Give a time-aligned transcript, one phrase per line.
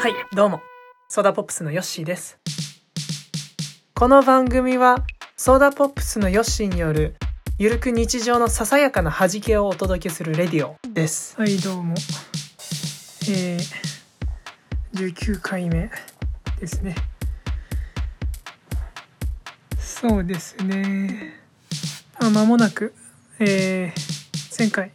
[0.00, 0.62] はいどうも。
[1.08, 2.38] ソーダポップスのヨッシーです。
[3.96, 5.04] この番組は
[5.36, 7.16] ソーダポップスのヨッシーによる
[7.58, 11.34] ゆるく日常のささやかな弾けをお届けするレディオです。
[11.36, 11.96] はいどうも。
[13.28, 13.60] えー、
[14.94, 15.90] 19回目
[16.60, 16.94] ですね。
[19.80, 21.34] そうですね。
[22.20, 22.94] あ間もなく
[23.40, 24.92] えー、前回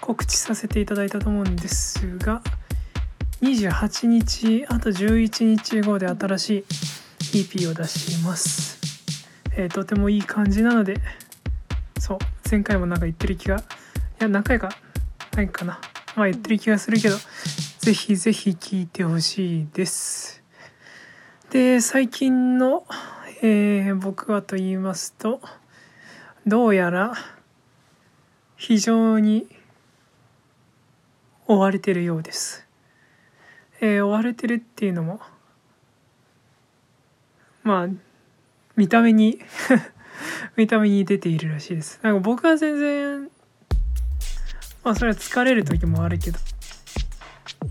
[0.00, 2.40] 告知させていただいたと思うんですが
[3.42, 6.64] 28日あと11日後で新しい
[7.42, 8.78] EP を出します、
[9.56, 11.00] えー、とてもいい感じなので
[11.98, 12.18] そう
[12.48, 13.60] 前回もなんか言ってる気がい
[14.20, 14.70] や何回か
[15.34, 15.80] ないかな
[16.14, 17.16] まあ言ってる気がするけど
[17.80, 20.42] ぜひぜひ聴いてほしいです
[21.50, 22.86] で最近の、
[23.42, 25.40] えー、僕はと言いますと
[26.46, 27.14] どうやら
[28.56, 29.48] 非常に
[31.48, 32.71] 追われてるようです。
[33.82, 35.20] えー、追われてるっていうのも
[37.64, 37.88] まあ
[38.76, 39.40] 見た目に
[40.56, 41.98] 見た目に出ているらしいです。
[42.02, 43.28] なんか僕は全然
[44.84, 46.38] まあそれは疲れる時もあるけど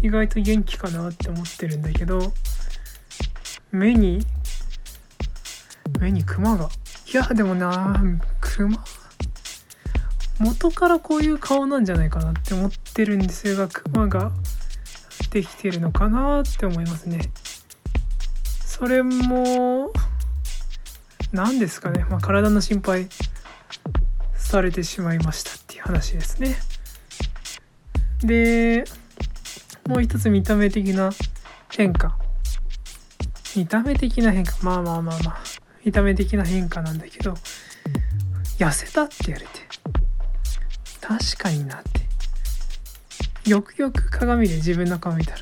[0.00, 2.32] 意外と元気かなって思ってるんだけど
[3.72, 4.24] 目に
[5.98, 6.68] 目にクマが
[7.12, 8.00] いやでもな
[8.40, 8.84] クマ
[10.38, 14.30] 元からこういう顔なんじゃないかなって思ってるんですがクマが
[15.30, 17.20] できてるのかなって思いますね。
[18.64, 19.92] それも
[21.32, 23.08] 何ですかね、まあ、体の心配
[24.34, 26.56] されてしまいましたっていう話ですね。
[28.20, 28.84] で
[29.88, 31.10] もう一つ見た目的な
[31.70, 32.18] 変化。
[33.56, 34.56] 見た目的な変化。
[34.62, 35.42] まあまあまあまあ。
[35.84, 37.34] 見た目的な変化なんだけど
[38.58, 39.52] 痩せたって言われて。
[41.00, 42.05] 確かになって。
[43.46, 45.38] よくよく鏡で自分の顔見たら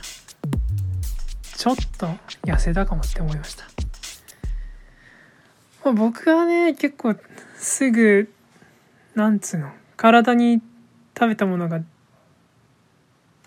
[1.56, 2.06] ちょっと
[2.44, 3.64] 痩せたかもって思いました、
[5.84, 7.16] まあ、僕はね結構
[7.56, 8.30] すぐ
[9.14, 10.60] なんつうの体に
[11.18, 11.78] 食べたものが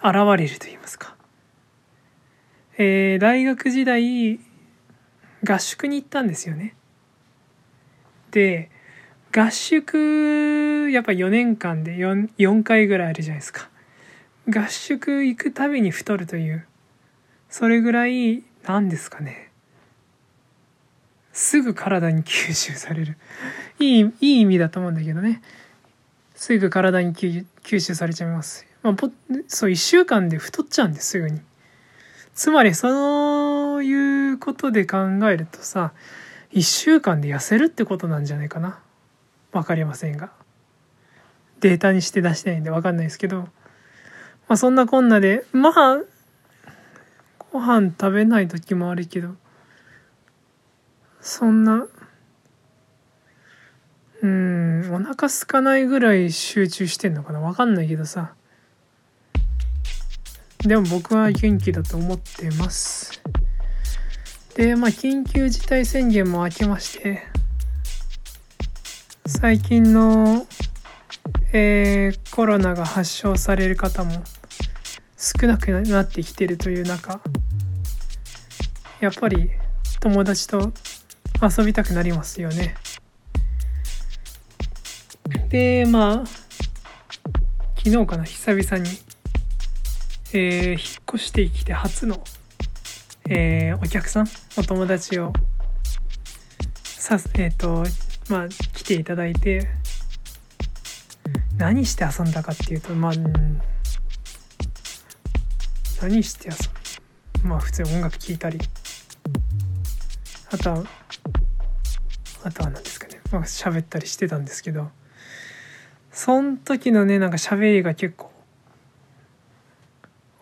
[0.02, 1.16] 現れると言いますか。
[2.78, 4.40] えー、大学時代
[5.44, 6.76] 合宿に行ったんですよね。
[8.32, 8.72] で
[9.36, 13.70] 合宿やっぱ4年間で 4, 4回ぐらいあるじゃないですか。
[14.50, 16.66] 合宿行くたびに太るという。
[17.50, 19.52] それぐらい何ですかね。
[21.34, 23.18] すぐ体に吸収される。
[23.80, 25.42] いいいい意味だと思うんだけどね。
[26.38, 27.46] すぐ体に吸
[27.80, 28.96] 収されちゃいます、まあ、
[29.48, 31.42] そう1週間で太っちゃうんですすぐに。
[32.36, 34.98] つまりそういうことで考
[35.30, 35.94] えるとさ
[36.54, 38.80] 1週間で痩せるってことなんじゃないかな。
[39.52, 40.32] 分かりませんが。
[41.60, 43.50] データにして出してないんで分かんないですけど、
[44.48, 46.02] まあ、そんなこんなでまあ
[47.52, 49.36] ご飯食べない時もあるけど
[51.20, 51.88] そんな
[54.22, 57.40] うんお腹空かないぐらい集中してんのかな？
[57.40, 58.34] 分かんないけどさ。
[60.60, 63.22] でも僕は元気だと思ってます。
[64.56, 67.24] でまあ緊急事態宣言も明けまして
[69.28, 70.48] 最近の、
[71.54, 74.24] えー、コロナが発症される方も
[75.28, 77.20] 少なくなってきてるという中
[79.02, 79.50] やっぱり
[80.00, 80.72] 友達と
[81.42, 82.76] 遊びたくなりますよね。
[85.50, 86.24] でまあ
[87.76, 88.90] 昨日かな久々に、
[90.32, 90.80] えー、引っ
[91.16, 92.24] 越してきて初の、
[93.30, 94.28] えー、お客さん
[94.58, 95.34] お友達を
[96.84, 97.84] さえっ、ー、と
[98.30, 99.68] まあ来ていただいて
[101.58, 103.14] 何して遊んだかっていうとまあ
[106.02, 106.56] 何して遊
[107.42, 107.50] ぶ。
[107.50, 108.60] まあ普通音楽聴いたり。
[110.52, 110.84] あとは
[112.44, 113.20] あとは何ですかね。
[113.32, 114.92] まあ喋ったりしてたんですけど。
[116.12, 118.32] そん時のねなんか喋りが結構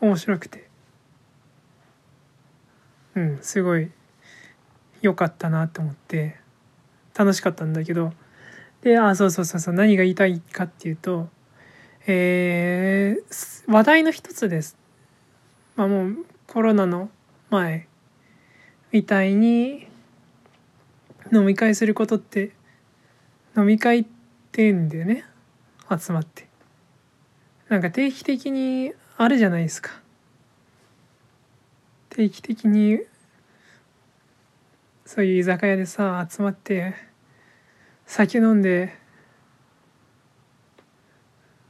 [0.01, 0.69] 面白くて。
[3.15, 3.91] うんすごい
[5.01, 6.38] 良かったなと思って。
[7.18, 8.12] 楽しかったんだけど。
[8.81, 11.29] であそうそうそうそう何が言いたいかっていうと
[12.07, 14.77] えー、話題の一つです。
[15.75, 17.10] まあもうコロナの
[17.50, 17.88] 前
[18.92, 19.88] みたいに
[21.33, 22.51] 飲み会することって
[23.57, 24.06] 飲み会っ
[24.51, 25.25] てんでね。
[25.89, 26.48] 集まって。
[27.69, 29.92] なんか定期的にあるじゃないですか。
[32.10, 33.00] 定期的に
[35.06, 36.95] そういう居酒屋でさ集まって
[38.06, 38.94] 酒飲んで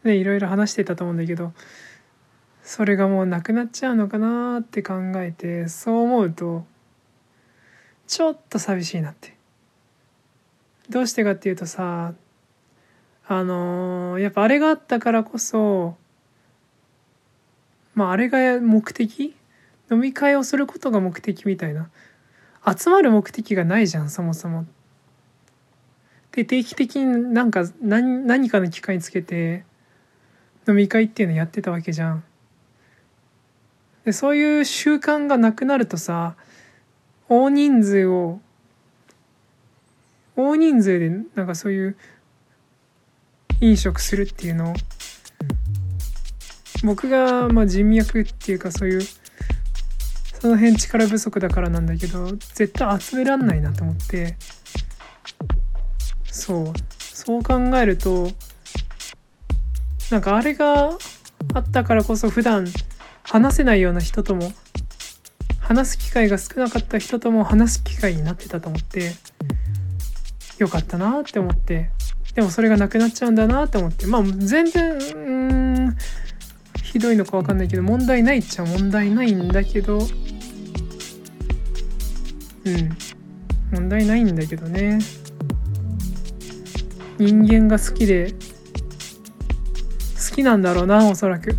[0.04, 1.52] ねいろいろ話してたと思うんだけど
[2.66, 6.66] それがもうなくなっちゃうのかなって考えてそう思うと
[8.08, 9.36] ちょっと寂しいなって
[10.90, 12.14] どうしてかっていうとさ
[13.28, 15.96] あのー、やっぱあれがあったからこそ
[17.94, 19.36] まああれが目的？
[19.92, 21.90] 飲み会をすることが目的みたいな
[22.66, 24.66] 集まる目的がないじゃんそもそも。
[26.32, 29.64] で定期的になんか何何かの機会につけて
[30.68, 32.24] 飲み会っていうのやってたわけじゃん。
[34.06, 36.36] でそういう習慣がなくなるとさ
[37.28, 38.40] 大人数を
[40.36, 41.98] 大人数でなんかそういう
[43.62, 44.74] 飲食するっていうのを
[46.84, 54.38] 僕がまあ人脈っていうかそういうその辺力不足だからなんだけど絶対集めらんないなと思って
[56.26, 56.96] そう。
[57.26, 58.30] そう考えると
[60.12, 60.92] なんかあれが
[61.56, 62.68] あったからこそ普段
[63.28, 64.52] 話せないような人とも
[65.60, 69.12] 話す機会が少なかった人とも話す機会になってたと思って
[70.60, 71.90] よかったなって思って
[72.36, 75.98] でもそれがなくなっちゃうんだなって思ってまあ全然うん
[76.84, 80.08] ひどいのか分かんないけど問題ないっちゃ問題ないんだけどうん
[83.72, 85.00] 問題ないんだけどね。
[87.18, 88.34] 人間が好きで
[90.30, 91.56] 好きなんだろうなおそらく。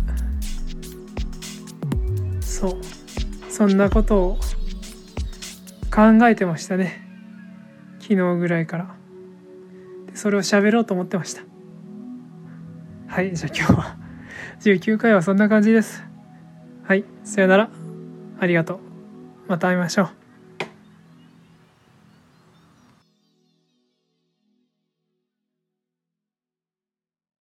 [2.57, 3.51] そう。
[3.51, 4.37] そんなことを
[5.93, 7.07] 考えてましたね。
[7.99, 8.95] 昨日ぐらいから。
[10.07, 11.43] でそれを喋ろうと思ってました。
[13.07, 13.97] はいじゃあ今日は。
[14.61, 16.03] 19回はそんな感じです。
[16.83, 17.69] はいさよなら。
[18.39, 18.79] ありがとう。
[19.47, 20.26] また会いましょう。